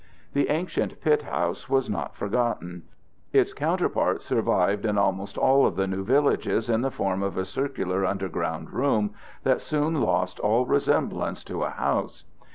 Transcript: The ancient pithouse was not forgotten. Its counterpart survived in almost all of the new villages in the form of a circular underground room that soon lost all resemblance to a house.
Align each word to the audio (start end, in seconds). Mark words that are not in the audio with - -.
The 0.33 0.49
ancient 0.49 0.99
pithouse 0.99 1.69
was 1.69 1.87
not 1.87 2.15
forgotten. 2.15 2.85
Its 3.31 3.53
counterpart 3.53 4.23
survived 4.23 4.83
in 4.83 4.97
almost 4.97 5.37
all 5.37 5.67
of 5.67 5.75
the 5.75 5.85
new 5.85 6.03
villages 6.03 6.71
in 6.71 6.81
the 6.81 6.89
form 6.89 7.21
of 7.21 7.37
a 7.37 7.45
circular 7.45 8.03
underground 8.03 8.71
room 8.73 9.13
that 9.43 9.61
soon 9.61 10.01
lost 10.01 10.39
all 10.39 10.65
resemblance 10.65 11.43
to 11.43 11.61
a 11.61 11.69
house. 11.69 12.23